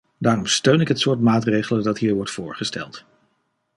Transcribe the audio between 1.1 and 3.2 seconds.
maatregelen dat hier wordt voorgesteld.